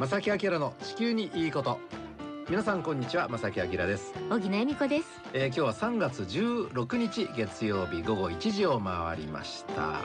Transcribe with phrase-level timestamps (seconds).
[0.00, 1.78] 正木明の地球にいいこと
[2.48, 5.06] 皆さんこんにちは正木明です、小木恵美子です。
[5.34, 10.00] えー、今日は3月16日月曜日午後1時を回りました、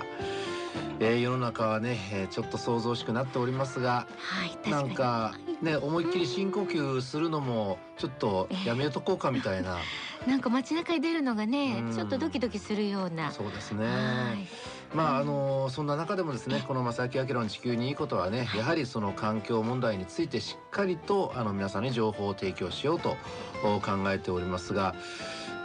[1.00, 4.70] えー、世の中はね、えーちょっと想像しくなっておりますがはい。
[4.70, 9.78] なんかね思いっきり深呼吸するのもちょっとやめとこうかみたいな
[10.28, 13.32] なんか街中に出るのがねうん、ちょっとドキドキするような。
[13.32, 14.75] そうですねはい。
[14.96, 23.18] まああのそんな中でもですねこの正木明の地球にいいことはねやはりその環境問題についてしっかりとあの皆さんに情報を提供しようと
[23.64, 24.96] お考えておりますが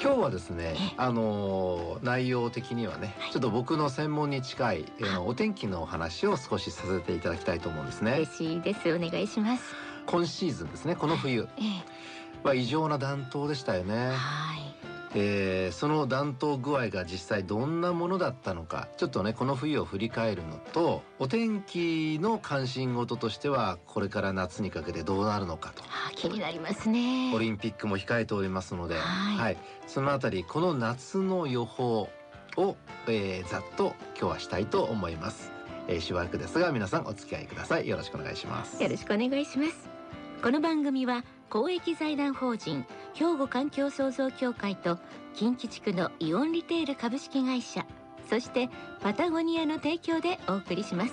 [0.03, 8.93] 今日はですねえあの内容的にはねちょっと僕の専門に近い、えーお天気のお話を少しさせていただきたいと思うんですね嬉しいです。
[8.93, 9.63] お願いします。
[10.07, 11.63] 今シーズンですねこの冬え
[12.43, 14.09] は異常な暖冬でしたよえ、ね。
[14.13, 14.60] はい。
[15.15, 25.83] えーその暖冬具合が実際どんなものだったのかちょっとねこの冬を振り返るのとお天気の関心事としてはこれから夏にかけてどうなるのかと。
[25.85, 27.33] あ、気になりますね。
[27.35, 29.57] オリンピックも控えておりますので、はい。
[29.87, 32.09] そのあたりこの夏の予報
[32.57, 32.77] を、
[33.09, 35.53] えーざっと今日はしたいと思います、
[35.89, 37.89] えーしばらくですが皆さんお付き合いください。
[37.89, 38.83] よろしくお願いします。
[38.83, 39.89] よろしくお願いします。
[40.43, 44.99] この番組は公益財団法人兵庫環境創造協会と
[45.35, 47.85] 近畿地区のイオンリテール株式会社
[48.29, 48.71] そして
[49.03, 51.13] パタゴニアの提供でお送りします。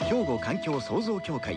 [0.00, 1.56] 兵庫環境創造協会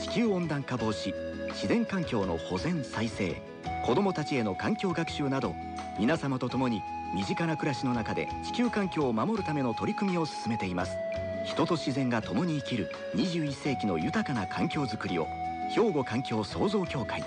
[0.00, 1.14] 地球温暖化防止
[1.50, 3.40] 自然環境の保全再生
[3.86, 5.54] 子どもたちへの環境学習など
[6.00, 6.80] 皆様と共に
[7.14, 10.96] 身近な暮らしの中で地球環境を守るための取り組みを進めています。
[11.44, 15.26] 人と自然が共に生きる21世紀の豊かな環境づくりを
[15.74, 17.22] 兵庫環境創造協会。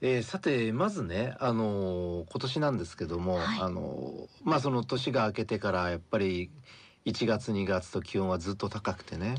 [0.00, 3.60] えーさてまずね、あのー今年なんですけども、はい。
[3.60, 6.50] あのーまあその年が明けてからやっぱり
[7.06, 9.34] 1月2月と気温はずっと高くてね。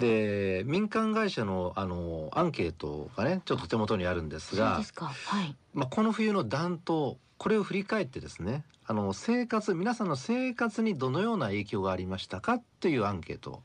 [0.00, 4.80] えで民間会社の、あのーアンケートがねちょっと手元にあるんですが。
[5.24, 5.56] はい。
[5.74, 13.62] まあ、この冬の暖冬これを振り返ってですねあの生活皆さんの生活にどのような影響がありましたかっていうアンケート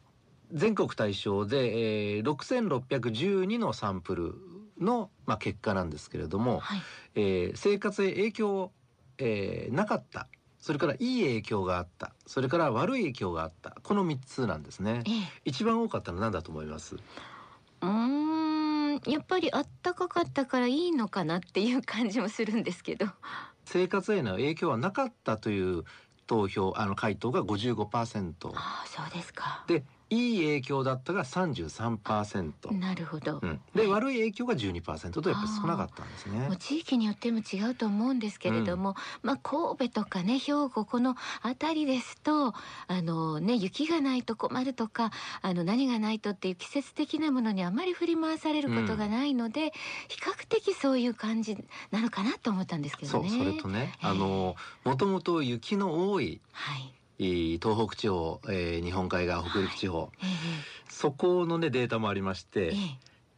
[0.51, 4.35] 全国対象で、えー6612のサンプル
[4.79, 6.81] の、まあ、結果なんですけれども、はい。
[7.16, 8.72] えー生活へ影響、
[9.17, 10.28] えーなかった
[10.59, 15.13] それからいい影響があったそれから悪い影響があったこの3つなんですねええ。
[15.45, 16.95] 一番多かったのは何だと思います？
[16.95, 23.07] うーんやっぱりあったかかったからいいのかなっていう感じもするんですけど。
[23.66, 25.84] 生活への影響はなかったという
[26.28, 29.63] 投票あの回答が55%ああそうですか。
[29.68, 33.40] でいい影響だったが33%、なるほど。
[33.41, 36.50] うん、で悪い影響が12%とやっぱり少なかったんですね。
[36.59, 42.53] 地域によっても違うと思うんですけれども、まあ神戸とかね兵庫この辺りですと
[42.88, 49.73] あのね雪がないと困るとかあの何がないとっていう季節的なものにあまり振り回されることがないので、
[50.09, 51.57] 比較的そういう感じ
[51.91, 53.38] なのかなと思ったんですけそうどね。
[53.38, 56.94] それとねええあのもともと雪の多いはい。
[57.19, 60.25] えー東北地方、えー日本海側北陸地方、え
[60.90, 62.75] そこのねデータもありましえて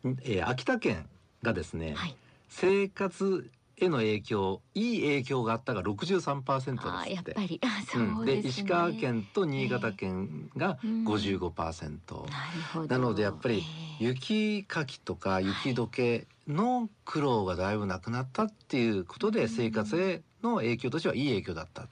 [0.06, 0.44] え、え。
[0.44, 1.08] ー秋田県
[1.42, 2.16] がですね、えはい。
[2.50, 7.32] 生活への影響いい影響があったが63%ああですって。
[7.32, 7.42] やっぱ。
[7.48, 7.60] り。
[7.64, 8.20] あそうん。
[8.22, 8.42] うですね。
[8.44, 11.04] で石川県と新潟県がうん。
[11.06, 12.88] 55%、なるほど。
[12.88, 14.04] なのでやっぱりええ。
[14.06, 19.50] 雪かきとか雪解けの苦労がだいぶなくなったっていうことでうん。
[19.50, 21.88] 生活への影響としてはいい影響だった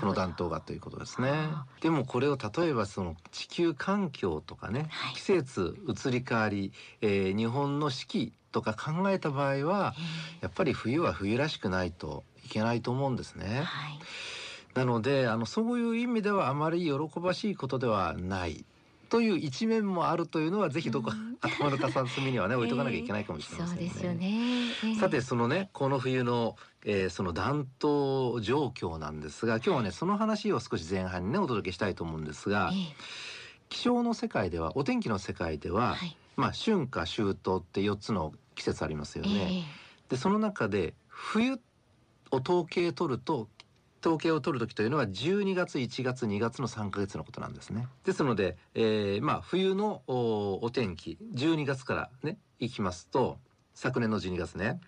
[0.00, 1.66] この暖冬がということですねはあ。
[1.80, 9.94] でもこれを例えばその地球環境とかねはい季節移り変わり、えー日本の四季とか考えた場合は
[10.40, 13.62] えやっぱり冬は冬らしくないといけないと思うんですえね。
[13.62, 13.98] はい。
[14.74, 18.64] なのであのそういう意味ではあまり喜ばしいことではない
[19.14, 23.84] という一面もあるというのはぜひどこ、うん頭の片隅にはね置いとかなきゃいけないかもしれませんね。
[23.90, 24.72] そうですよね。
[24.82, 32.94] ええさてそのねこの冬の、えーその暖冬状況なんですが今日はねその話を少し前半にねお届けしたいと思うんですがええ
[33.68, 36.16] 気象の世界ではお天気の世界では、はい。
[36.36, 39.64] まあ春夏秋冬って4つの季節ありますよね。
[40.08, 41.58] えでその中で冬を
[42.38, 43.48] 統計取ると
[44.04, 47.88] 統計を取る時というのは12月1月2月の3ヶ月のことなんですね。
[48.04, 53.38] ですので、えーまあ冬のおお天気12月からねいきますと
[53.74, 54.78] 昨年の12月ね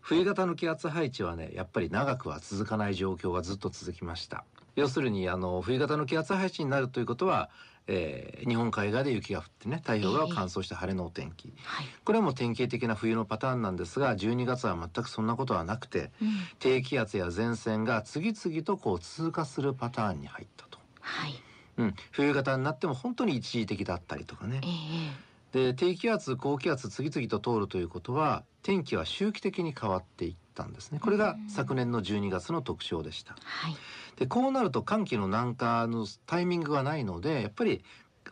[0.00, 4.44] 冬型の気圧配置はねやっぱり長くは続かない状況がずっと続きました
[4.74, 7.50] 要するにあの冬型の気圧配置になるということは、
[7.86, 11.86] えー日本海側で雪が降ってね太平洋側は乾燥して晴れのお天気、はい。
[12.04, 16.30] これはもう典型的な冬のパターンなんですが12月は全くそんなことはなくてうん。
[16.58, 21.34] 低気圧や前線が次々とこう通過するパターンに入ったと、はい。
[21.76, 31.00] うん、冬型になっても本当に一時的だったりとかねええで低気圧高気圧次々と通るということは天気は周期的に変わっていったんですね。
[31.00, 33.36] これが昨年の12月の特徴でした。
[33.42, 33.76] はい。
[34.16, 37.82] でこうなると寒気の南下のタイミングがないのでやっぱり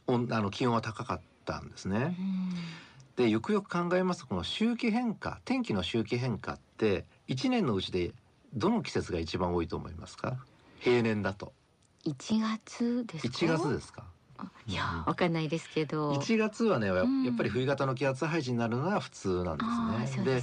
[0.07, 2.17] 温あの気温は高かったんですね。
[2.19, 2.55] うん。
[3.17, 8.13] でよくよく考えますとこの周期変化天気の周期変化って1年のうちで
[8.55, 10.37] どの季節が一番多いと思いますか？
[10.79, 11.53] 平年だと。
[12.05, 14.05] 一月ですか？1月ですか？
[14.67, 16.13] いや、わかんないですけど。
[16.15, 17.07] 1月はねやっ
[17.37, 19.65] ぱり冬型の気圧配置になるのが普通なんで
[20.07, 20.25] すね。
[20.25, 20.43] で。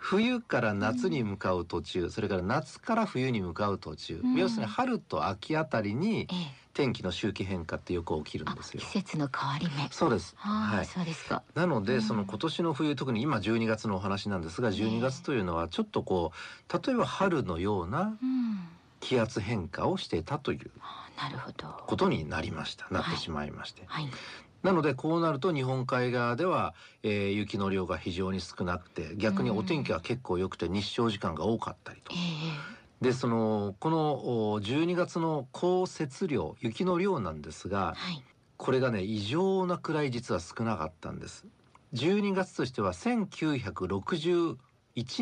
[0.00, 6.68] 冬から夏に向かう途中、それから夏から冬に向かう途中、うん要するに春と秋あたりにええ。
[6.72, 8.86] 天気の周期変化ってよく起きるんあです、よ季。
[8.86, 9.88] 節の変わり目。
[9.90, 10.34] そうです。
[10.36, 10.86] はい。
[10.86, 11.42] そうですか。
[11.56, 18.60] なので、うんその今年の冬特に今12月のお話なんですが12月というのはちょっとこう例えば春のようなうん。
[19.00, 20.70] 気圧変化をしていたという。
[21.86, 24.08] ことになりましたなってしまいまして、はい。
[24.62, 33.04] なのでこうなると日本海側では、えー雪の量が非常に少なくて逆にお天気は結構良くて日照時間が多かったりとええ。
[33.04, 38.22] でそのこのお12月の降雪量雪の量なんですがはい。
[38.56, 41.46] これがね異常なくらい実は少なかったんです
[41.94, 44.56] 12月としては1961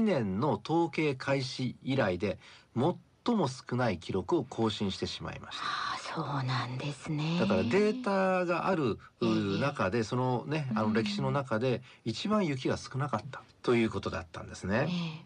[0.02, 2.38] 年の統計開始以来で
[2.74, 2.96] 最
[3.34, 7.38] も少ない記録を更新してしまいましたああ、そうなんですね。
[7.40, 8.98] だからデータがある
[9.60, 15.24] 中でそのねあうんの歴史の中で一番雪が少なかったということだったんですえね。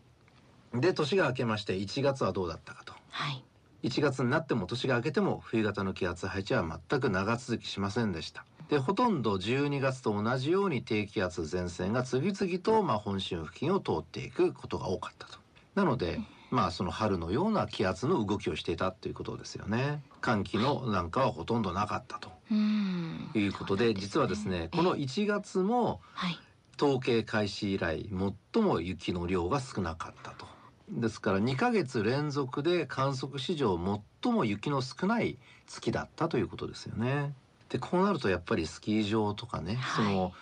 [0.74, 0.80] え。
[0.80, 2.92] で年が明けまして1月はどうだったかと。
[3.10, 3.44] はい。
[3.82, 8.44] 1月になっても年が明けても冬型の気圧配置は全く長続きしませんでした。
[8.68, 15.38] でほとんど12月と同じように低気圧前線が次々とまあ本州付近を通っていくことが多かったと。
[15.74, 16.20] なので
[16.50, 20.02] まあその春のような気圧の動きをしていたということですよね。
[20.20, 22.30] 寒気のなんかはほとんどなかったと。
[22.52, 26.38] いうことで実はですねこのええ1月もはい。
[26.80, 28.08] 統計開始以来
[28.52, 30.46] 最も雪の量が少なかったと。
[30.88, 33.78] ですから2ヶ月連続で観測史上
[34.22, 37.34] 最も雪の少ない月だったということですよね。
[37.68, 40.32] でこうなるとやっぱりスキー場とかね、はいその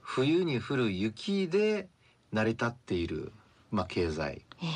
[0.00, 1.86] 冬に降る雪で
[2.32, 3.30] 成り立っている、
[3.70, 4.68] まあ、経済ええ。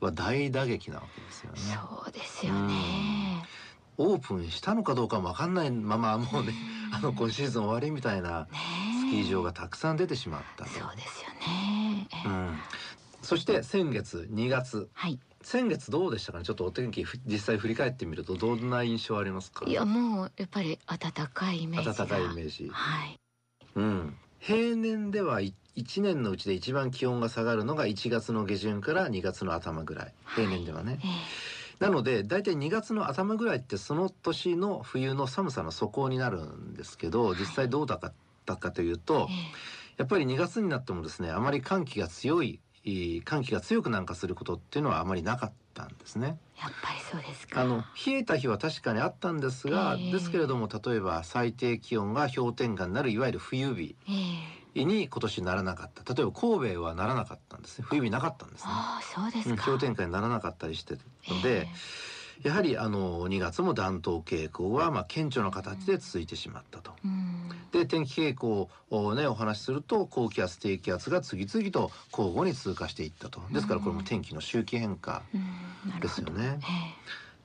[0.00, 1.58] は大打撃なわけですよね。
[1.58, 3.44] そうですよね。
[3.96, 6.52] オープンしたのかどうかも分かんないままもうね
[6.90, 8.48] うんあの今シーズン終わりみたいなね
[9.00, 10.70] スキー場がたくさん出てしまったと。
[10.70, 12.06] そうですよね。
[12.12, 12.58] ええうん、
[13.22, 15.18] そして先月2月はい。
[15.42, 16.44] 先月どうでしたかね？
[16.44, 19.66] ちょっとお天気ふ実際振り返ってみるとどんな印象ありますか？
[19.66, 21.94] いやもうやっぱり暖かいイメージが。
[21.94, 23.18] 暖かいイメージ、はい。
[23.74, 25.52] うん、平年では1
[26.02, 30.14] 年のうちで一番気温が下がるのが1月の下旬から2月の頭ぐらい。
[30.34, 38.12] 平年ではね、えなので大体2月の頭ぐらいってその年の冬の寒さの底になるんですけど実際どうだっ
[38.44, 39.36] たかというと、ええ。
[39.98, 46.38] やっぱり2月になってもですねあまり寒気が強いえー寒気が強く南下することっていうのはあまりなかったんですね。
[46.56, 47.60] えやっぱりそうですか。
[47.60, 50.12] あの冷えた日は確かにあったんですが、ええ。
[50.12, 53.96] ですけれども例えば最低気温が氷点下になるいわゆる冬日。
[54.08, 58.72] ええに今年ならなかった例えば神戸はならなかったんですね冬日なかったんですね。
[59.14, 59.64] そうですうんか。
[59.64, 61.68] 氷点下にならなかったりしてるので、
[62.44, 66.92] えやはりあの2月も暖冬傾向はまあ顕著な形で続いてしまったと。
[67.04, 67.48] えうん。
[67.70, 75.24] で天気傾向をねお話しすると高気圧低気圧が次々と交互に通過していったとですからこれも天気の周期変化。
[76.00, 76.60] ですよね。
[76.62, 76.98] え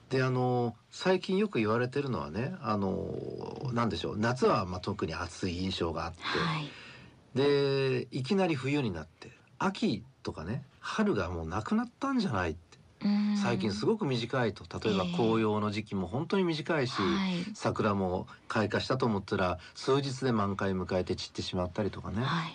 [0.09, 6.82] であの最近よく言われてるのはねあのなんでしょう夏はまあ特に暑い印象があってえ、はい。
[7.35, 17.45] でいきなり冬になって秋とかね春がもうなくなったんじゃないってうん最近すごく短いと例えばええ紅葉の時期も本当に短いし、はい。
[17.53, 22.53] 桜も開花したと思ったら数日で満開迎えて散ってしまったりとかね、はい。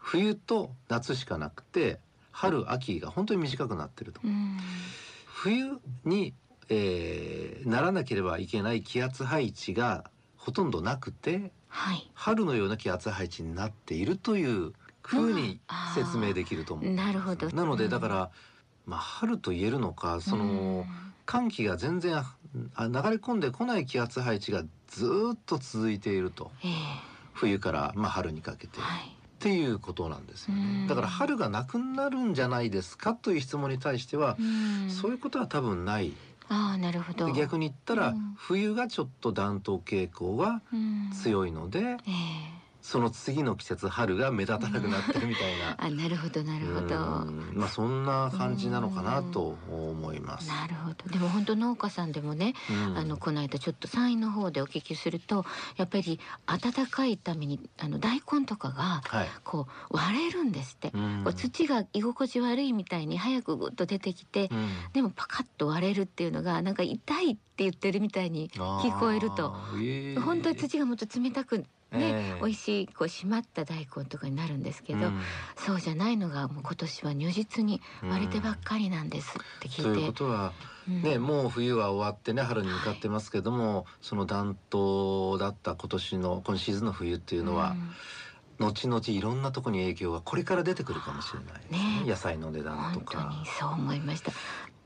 [0.00, 1.98] 冬と夏しかなくて
[2.30, 4.58] 春秋が本当に短くなってるとうん。
[5.26, 6.32] 冬に、
[6.70, 10.04] えーならなければいけない気圧配置が
[10.36, 12.08] ほとんどなくてはい。
[12.14, 15.60] 春のような気圧配置になっているというふうに
[15.94, 18.30] 説明できると思うなるほどなのでうんだから、
[18.86, 20.84] まあ、春と言えるのかその、うん
[21.26, 22.26] 寒気が全然あ
[22.80, 26.72] 流れ込んでこない気圧配置がずーっと続いているとええ
[27.32, 28.78] 冬から、まあ、春にかけて。
[28.78, 29.08] はい。
[29.08, 30.86] っていうことなんですようんね。
[30.86, 36.12] だから春がなくなるんじゃないですかという質問に対しては、うんそういうことは多分ない。
[36.48, 37.26] ああなるほど。
[37.26, 38.34] で逆に言ったら、うん。
[38.36, 41.10] 冬がちょっと暖冬傾向がうん。
[41.12, 45.74] 強いので、ええその次の季節春が目立たなくなってるみたいな。
[45.80, 46.96] あなるほどなるほど。
[46.96, 47.52] うん。
[47.54, 50.48] まあそんな感じなのかなと思います。
[50.50, 50.94] なるほど。
[51.10, 52.98] でも本当農家さんでもね、うん。
[52.98, 55.46] あのこの間ちょっと山陰の方でお聞きすると
[55.78, 59.28] やっぱり暖かいためにあの大根とかがはい。
[59.44, 61.22] こう割れるんですって、うん。
[61.24, 64.68] こう土が居心地悪いみたいに早くぐっと出てきて、うん。
[64.92, 69.54] でもパカッと割れるっていうのがなんか痛いって言ってるみたいに聞こえると。
[69.74, 70.16] え。
[70.16, 72.40] ー本当は土がもっと冷たくね、ええ。
[72.40, 75.20] 美味しいこう締まった大根とかになるんですけど、うん。
[75.56, 80.52] そうじゃないのがもう今年は如実に割れてばっかりなんですって聞いて、ということは
[80.88, 81.02] うん。
[81.02, 87.76] ね、もう冬は終わってね春に向かってますけども、その暖冬だった今年の今シーズンの冬っていうのは、
[88.58, 92.02] 後々いろんなところに影響がこれから出てくるかもしれないですね。
[92.04, 92.10] ね。
[92.10, 94.32] 野菜の値うん段と本当にかそう思いました。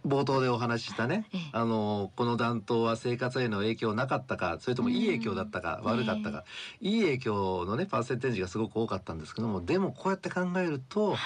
[0.09, 1.41] 冒頭でお話ししたね、ええ。
[1.53, 5.91] あのこの暖冬は生活への影響なかったかそれともいい影響だったか、うん。
[5.91, 6.45] 悪かったか、
[6.81, 11.19] いい影響のねパーセンテージがすごく多かったんですけどもでもこうやって考えると、はい。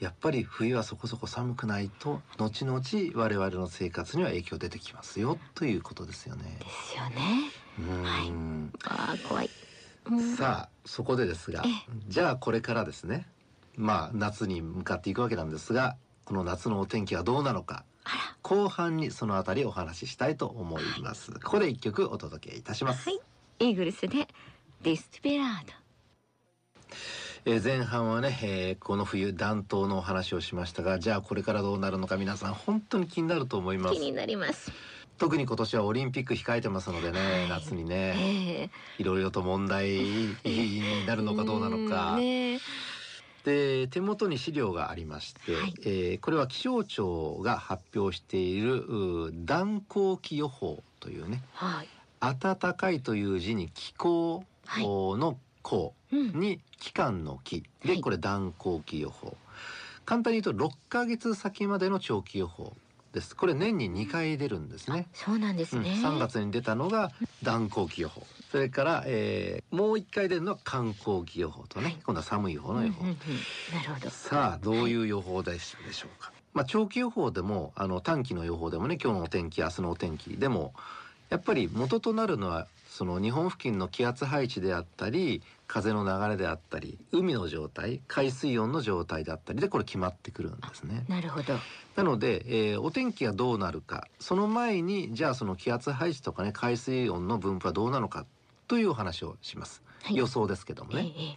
[0.00, 2.82] やっぱり冬はそこそこ寒くないと後々
[3.14, 6.58] 我々の生活には影響出てきますよということですよね。
[6.58, 7.50] ですよね。
[7.78, 8.72] うん。
[8.84, 9.50] ああ怖い。
[10.10, 10.36] うん。
[10.36, 11.68] さあそこでですがえ。
[12.08, 13.26] じゃあこれからですね
[13.76, 17.84] まあ夏に向かっていくわけなんですがこの夏のお天気はどうなのか
[18.42, 21.32] 後半にそのあたりお話ししたいと思います。
[21.32, 23.08] ここで一曲お届けいたします。
[23.08, 23.20] はい
[23.60, 24.28] イーグルスで
[24.82, 25.72] ディスペラード。
[27.46, 34.72] えー前半はね、えーこの冬暖冬のお話をしましたがじゃあこれからどうなるのか皆さん本当に気になると思います気になります。
[35.16, 42.58] 特に今年はオリンピック控えてますのでね、はい夏にえねえいろいろと問題になるのかどうなのか、うんね
[43.44, 45.74] で手元に資料がありまして、はい。
[45.84, 48.76] えーこれは気象庁が発表している
[49.28, 51.88] う暖候期予報というねはい。
[52.20, 54.84] 暖かいという字に気候はい。
[54.84, 56.40] の候うん。
[56.40, 57.96] に期間の期はい。
[57.96, 59.36] でこれ暖候期予報。
[60.06, 62.74] 簡単に言うと6ヶ月先までの長期予報
[63.12, 63.36] です。
[63.36, 65.90] これ年に2回出るんですね、そうなんですうん、ね。
[66.02, 74.10] 3月に出たのが暖候期予報それから、えーもう1回出るのは寒候期予報とね、はい今度は寒い方の予報、うんうんうんなるほど。
[74.10, 80.72] さあどういう予報でしでしょうか、まあ長期予報でもあの短期の予報でもね今日のお天気明日のお天気でも
[81.30, 91.04] やっぱり元となるのはその日本付近の気圧配置であったり風の流れであったり海の状態海水温の状態であったりでこれ決まってくるんですね。
[91.08, 91.54] なるほど。
[91.96, 98.26] なので、えーお天気がどうなるかその前にじゃあその気圧配置とかね海水温の分布はどうなのか
[98.68, 99.82] というお話をします。
[100.02, 100.16] はい。
[100.16, 101.12] 予想ですけどもね。
[101.16, 101.36] えええ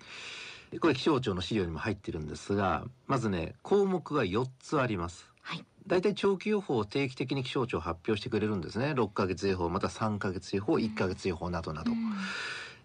[0.80, 5.30] これ気象庁の資料にも入ってるんですがまずね項目が4つあります。
[5.42, 5.64] はい。
[5.88, 8.88] だいたい長期予報を定期的に気象庁発表してくれるんですね。
[8.88, 12.14] 6ヶ月予報また3ヶ月予報1ヶ月予報などなど、うん。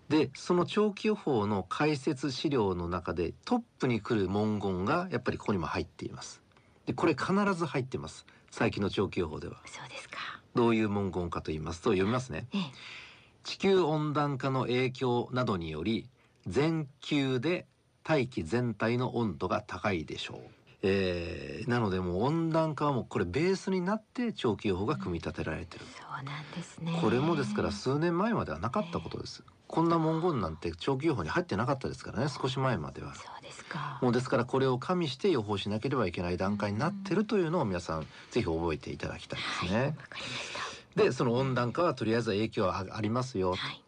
[0.08, 6.40] でその長期予報の解説資料の中でトップに来る文言がやっぱりここにも入っています。
[6.86, 8.26] でこれ必ず入ってます。
[8.52, 9.56] 最近の長期予報では。
[9.66, 10.18] そうですか。
[10.54, 12.46] どういう文言かと言いますと読みますね。
[12.54, 13.01] ええ
[13.44, 16.08] 地球温暖化の影響などにより
[16.46, 17.66] 全球で
[18.04, 20.38] 大気全体の温度が高いでしょう、
[20.82, 26.98] えーなのでもう温暖化はもうこれベースになって長期予報が組み立てられてる、そうなんですね。
[27.00, 29.44] これもですから数年前まではなかったことです。
[29.68, 32.28] こんな文言なんて長期予報に入ってなかったですからね。
[32.28, 33.14] 少し前までは。
[33.14, 34.00] そうですか。
[34.02, 43.56] もうですからこれを加味して予報しなければいけない段階になってるというのを皆さんぜひ覚えていただきたいですね、はいわかりましでその温暖化はとりあえず影響はあありますよた。
[43.56, 43.82] はい。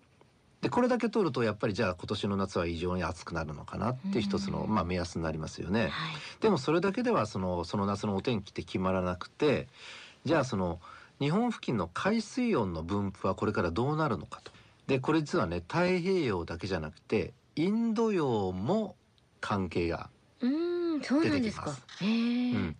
[0.63, 5.83] でこれだけ取るとやっぱりじゃあ今年の夏は異常に暑くなるのかなっていう一つの、うんまあ、目安になりますよね。
[5.83, 5.91] はい。
[6.41, 9.69] でもそれだけではそのその夏のお天気って決まらなくて
[10.25, 10.81] じゃあその
[11.21, 14.53] 日本付近の海水温の分布はこれからどうなるのかと。
[14.87, 18.97] でこれ実はね太平洋だけじゃなくてインド洋も
[19.41, 20.09] 関係が、
[20.41, 21.83] 出てきます。
[22.03, 22.77] うん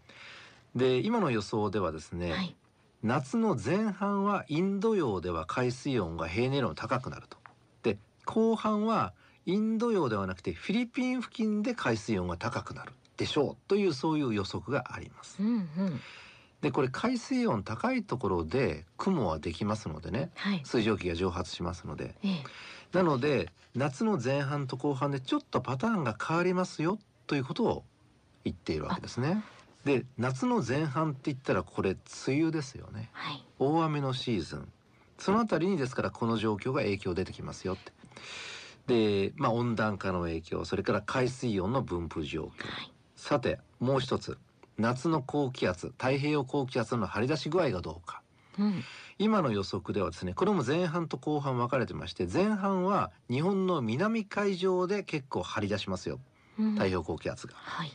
[0.75, 2.57] で今の予想ではですね、はい。
[3.05, 7.37] 夏の前半はインド洋では海水温が平年よりも高くなると。
[7.83, 9.13] で後半は
[9.45, 15.45] インド洋ではなくてフィリピン付近で海水温が高くなるでしょうというそういう予測がありますう。
[15.45, 16.01] んうん。
[16.63, 20.63] でこれ海水温高いところで雲はできますのでねはい。
[20.65, 22.45] 水蒸気が蒸発しますのでええ。
[22.97, 27.85] なので夏の前半と後半でちょっとパターンが変わりますよということを
[28.45, 29.45] 言っているわけですね。
[29.85, 33.11] で夏の前半って言ったらこれ梅雨ですよね。
[33.13, 33.45] はい。
[33.59, 34.69] 大雨のシーズン。
[35.19, 37.93] そのあたりにですからこの状況が影響出てきますよって。
[38.87, 42.47] で、まあ、温暖化の影響それから海水温の分布状況。
[42.47, 42.51] は
[42.83, 42.93] い。
[43.15, 44.39] さてもう一つ。
[44.77, 48.23] 夏の高気圧太平洋高気圧の張り出し具合がどうか。
[48.59, 48.83] うん。
[49.19, 56.19] 今の予測ではですねこれも前半と後半分かれてまして前半は日本の南海上で結構張り出しますよ。
[56.59, 56.71] うん。
[56.73, 57.55] 太平洋高気圧が。
[57.55, 57.93] はい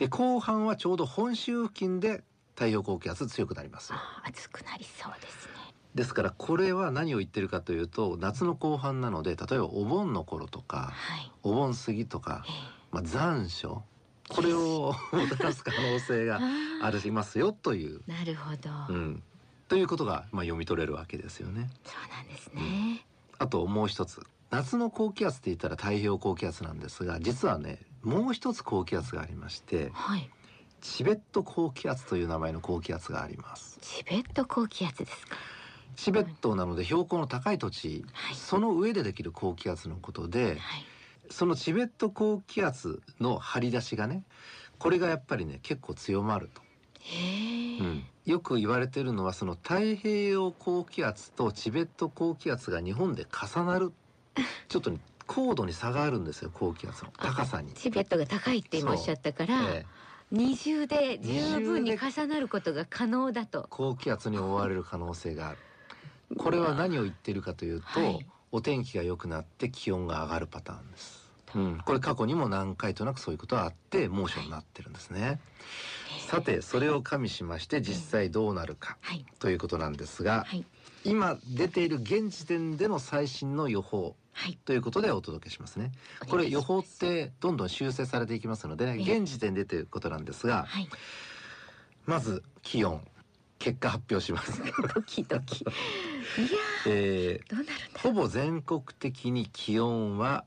[0.00, 2.22] で後半はちょうど本州付近で
[2.54, 3.92] 太平洋高気圧強くなります
[4.24, 5.52] 暑くなりそうですね。
[5.94, 11.30] ですからこれは何を言ってるかというと夏の後半なので例えばお盆の頃とかはい。
[11.42, 12.50] お盆過ぎとかえ、
[12.92, 13.82] まあ、残暑
[14.30, 16.40] これをもたらす可能性えが
[16.82, 19.22] あありますよという、ーなるほど、うん、
[19.68, 21.68] ということがまあ読み取れるわけですよね。
[21.84, 23.04] そうなんですね、
[23.38, 24.22] あともう一つ。
[24.50, 30.30] 夏の高気圧って言ったら太平洋高気圧なんですが実はねもう一つ高気圧がありましてはい。
[30.80, 33.78] チベット高気圧という名前の高気圧があります。
[33.82, 35.36] チベット高気圧ですか。
[35.96, 38.34] チベットなので標高の高い土地、はい。
[38.34, 40.58] その上でできる高気圧のことではい。
[41.28, 44.24] そのチベット高気圧の張り出しがね
[44.78, 46.62] これがやっぱりね結構強まると、
[47.80, 48.04] うん。
[48.24, 53.92] よく言われてるのはその太平洋高気圧とチベット高気圧が日本で重なる。
[54.68, 54.98] ちょっとね
[55.32, 57.72] 高度に差があるんですよ高気圧の高さに。
[57.74, 59.86] チベットが高いって今おっしゃったから、ええ
[60.32, 65.58] 二重で十分に重なることが可能だと高気圧に覆われる可能性がある。
[66.36, 71.30] これは何を言ってるかというと、はいお天気が良くなって気温が上がるパターンです。
[71.54, 75.40] うん、これ過去にも何回となくそういうことはあって猛暑になってるんですね。
[76.28, 80.64] さてそれを加味しまして実際どうなるかはいということなんですが、はい
[81.02, 84.58] 今出ている現時点での最新の予報はい。
[84.64, 85.92] ということでお届けしますね。
[86.28, 90.88] これ予報ってどんどん修正されていきますので、現時点でということなんですが、はい。
[92.06, 93.00] まず気温
[93.58, 94.62] 結果発表します。
[94.94, 95.62] ドキドキ。
[95.62, 95.72] いや
[96.86, 100.44] えーーどうなるんだほぼ全国的に気温は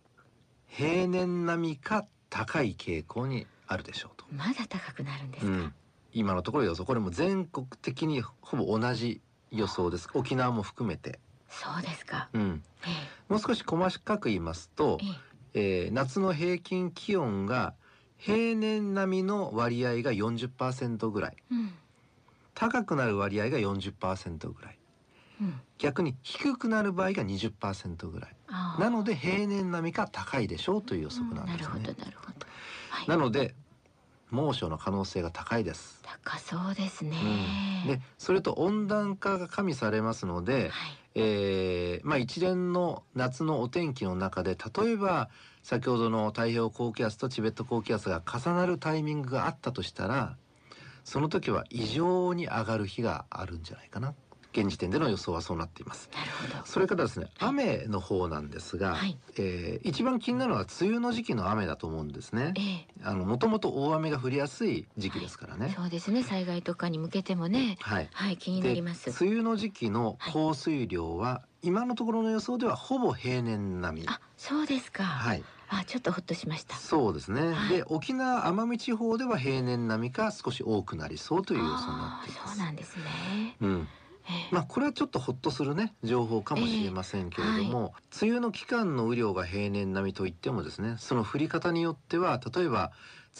[0.68, 4.26] 平年並みか高い傾向にあるでしょうと。
[4.32, 5.74] まだ高くなるんですか、うん、
[6.12, 6.86] 今のところ予想。
[6.86, 9.22] これも全国的にほぼ同じ
[9.52, 10.10] 予想です。
[10.16, 11.20] 沖縄も含めて、
[11.62, 12.30] そうですか。
[12.34, 12.88] うん、え
[13.30, 15.86] もう少し細かく言いますとえ、え。
[15.86, 17.76] えー夏の平均気温が
[18.18, 21.38] 平年並みの割合が40%ぐらい。
[21.52, 21.74] えうん。
[22.56, 24.78] 高くなる割合が40%ぐらい。
[25.42, 25.62] うん。
[25.78, 28.36] 逆に低くなる場合が20%ぐらい。
[28.80, 32.48] なので平年並みか高いでしょうという予測なんですうなるねほどなるほど。
[32.90, 33.08] はい。
[33.08, 33.56] なので
[34.34, 37.16] 猛暑の可能性が高いです、高そうですね、
[37.86, 40.72] うん、でそれと温暖化が加味されますので、はい
[41.16, 45.30] えーまあ、一連の夏のお天気の中で例えば
[45.62, 50.38] 先ほどの太平洋高気圧とチベット高気圧が重なるタイミングがあったとしたら
[51.04, 54.16] その時は異常に上がる日があるんじゃないかな。
[54.56, 56.10] 現時点での予想はそうなっています。
[56.14, 56.66] なるほど。
[56.66, 59.18] それからですね雨の方なんですが、はい。
[59.38, 62.54] えー一番気になるのは梅雨の時期の雨だと思うんですね。
[62.58, 62.88] ええ。
[63.04, 65.74] あのもともと大雨が降りやすい時期ですからね。
[65.76, 66.24] そうですね。
[66.24, 67.78] 災害とかに向けてもね。
[67.82, 68.10] はい。
[68.14, 69.10] はい気になでります。
[69.24, 74.08] 梅雨の時期の降水量は、今のところの予想ではほぼ平年並み。
[74.08, 75.44] あそうですか、はい。
[75.70, 76.76] あちょっとほっとしました。
[76.76, 77.78] そうですね、はい。
[77.78, 82.58] で沖縄奄美地方では平年並みか少し多くなりそうという予想になっています。
[82.58, 84.03] そうなんですね、うん、ええ
[84.52, 92.92] まあこれはちょっとほっとするね情報かもしれませんけれども、梅雨の期間の雨量が平年並みといってもですねその降り方によっては例えば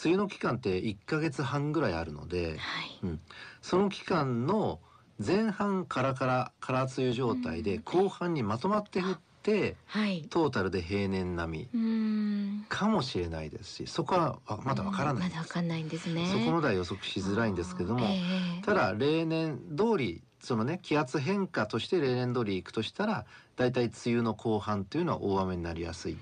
[0.02, 3.18] 梅雨の期間って1ヶ月半ぐらいあるのではい。
[3.62, 4.80] その期間の
[5.24, 7.82] 前半カラカラ空梅雨状態でうん。
[7.82, 10.26] 後半にまとまって降ってはい。
[10.30, 16.26] トータルで平年並みかもしれないですしそこはわまだわからないまだわかんないんですね。
[16.26, 18.18] そこまでは予測しづらいんですけども、え
[18.58, 18.62] え。
[18.64, 23.24] ただ例年通りそのね気圧変化として例年通りいくとしたら
[23.56, 26.18] だいたい梅雨の後半というのは大雨になりやすい。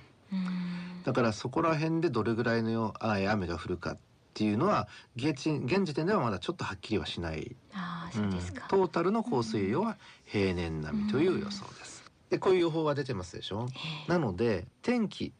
[1.05, 3.99] だからそこら辺でどれぐらいのよあ雨が降るかっ
[4.33, 8.79] ていうのは現時現時点ではまだちょっとはっきりはしない、ああそうですか、うん。
[8.79, 12.05] トータルの降水量は平年並みという予想です。
[12.31, 13.67] でこういう予報が出てますでしょ？
[13.71, 14.11] ええ。
[14.11, 15.33] なので天気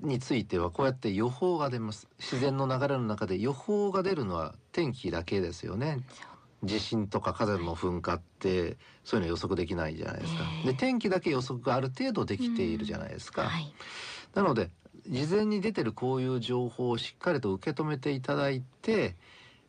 [0.00, 2.08] についてはこうやって予報が出ます。
[2.18, 6.00] 自然の流れの中で予報が出るのは天気だけですよね
[6.62, 10.72] 地震とか火山の噴火ってそういうの予測できないじゃないですか、ええ。
[10.72, 13.72] で天気だけ予測がある程度できているじゃないですか、はい。
[14.34, 14.70] なので
[15.08, 19.16] 事前に出てるこういう情報をしっかりと受け止めていただいて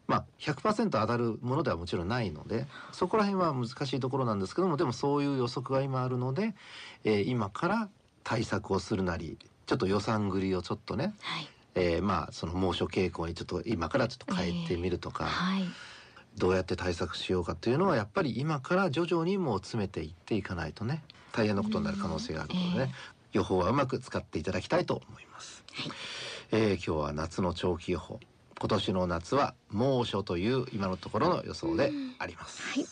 [0.08, 6.54] まあ100%当たるものではもちろんないのでそこら辺は難しいところなんですけどもでもそういう予測が今あるので、
[7.06, 7.90] えー今から
[8.24, 11.48] 対策をするなりちょっと予算繰りをちょっとね、はい。
[11.74, 15.64] えーまあその猛暑傾向にちょっと今からちょっと変えてみるとか、はい
[16.38, 22.94] どうやって対策しようかというのはやっぱり今から徐々にもう詰めていっていかないとね大変なことになる可能性があるのでね、
[23.34, 25.92] 予報はうまく使っていただきたいと思います、はい。
[26.52, 28.20] えー今日は夏の長期予報。
[28.60, 32.86] 今年の夏は猛暑という今のところの予想であります、はい。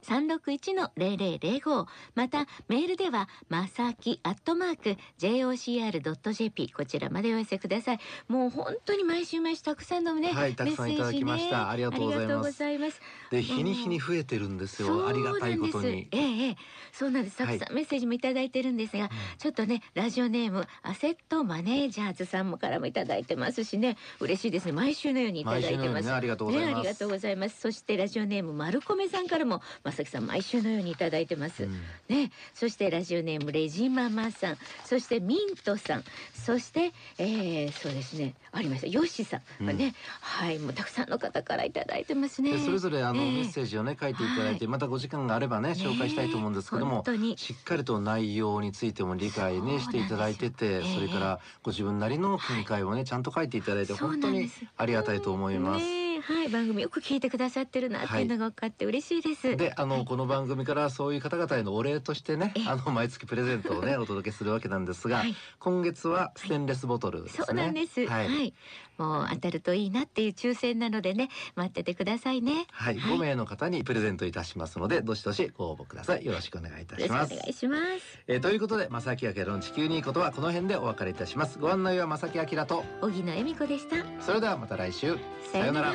[0.00, 1.86] 八三六一の零零零五。
[2.14, 7.98] またメールではまさきアットマーク jocr ドット jp こちらまでお寄せください。
[8.28, 11.56] もう本当に毎週毎週たくさんのね、はいたくさんいただきました。
[11.56, 12.02] メッセージねありがと
[12.38, 13.00] うございます。
[13.30, 15.06] で日に日に増えてるんですよ。
[15.06, 15.72] ありがたいことに。
[15.72, 16.08] そうなんです。
[16.12, 16.56] ええええ。
[16.92, 17.36] そうなんです。
[17.36, 24.72] たくさんメッセージもいただいてるんですが、ちょっとねラジオネームアセットマネージャーズさんもからもいただいてますしね、嬉しいですね。
[24.72, 26.06] 毎週のようにいただいてます。
[26.06, 26.74] ねありがとうございます。
[26.74, 27.60] ねありがとうございます。
[27.60, 31.64] そしてラジオネームマルコメさんからもまさきさん毎週のようにいただいてます。
[31.64, 31.80] うん。
[32.08, 38.86] ね、そしてラジオネームレジママさん、そしてミントさん、そして、えー、そうですね、ありました。
[38.86, 39.66] ヨッシーさん。
[39.66, 42.52] がね、はい、もうたくさんの方からいただいてますね。
[42.52, 55.84] でそれぞれあの、ええメッセージをね書いていただいて、はまたご時間があればね紹介したいと思うんですけども本当にしっかりと内容についても理解ねしていただいててええそれからご自分なりの見解をねちゃんと書いていただいて本当にありがたいと思います。
[55.84, 55.99] ねえ
[56.30, 59.56] はい、番組よく聞いてくださってるなっていうのが分かって嬉しいです。
[59.56, 62.68] であの、この番組からそういう方々へのお礼としてねええ。
[62.68, 65.34] あの毎月プレゼントをねお届けするわけなんですが、はい。
[65.58, 67.44] 今月はステンレスボトルですね。
[67.46, 68.06] そうなんです。
[68.06, 68.54] ははいい、
[69.00, 72.66] もう当たるといいなっていう抽選なのでね、待っててくださいね。
[72.70, 78.18] はい、5名の方にプレゼントいたしますのでどしどしご応募くださいよろしくお願いいたします願いします。
[78.28, 83.96] えーということで正木明の地球にいいことはこの辺でお別れいたしますご案内は正木明と荻野恵美子でした。
[84.20, 85.16] それではまた来週
[85.50, 85.94] さようなら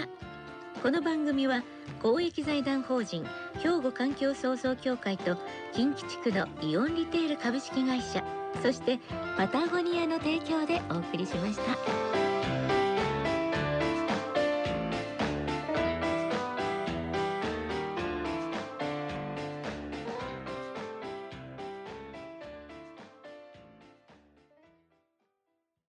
[0.81, 1.63] この番組は
[2.01, 3.25] 公益財団法人
[3.59, 5.37] 兵庫環境創造協会と
[5.73, 8.23] 近畿地区のイオンリテール株式会社
[8.63, 8.99] そして
[9.37, 12.24] パタゴニアの提供でお送りしました。